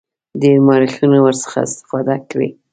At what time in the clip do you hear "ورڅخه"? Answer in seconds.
1.23-1.57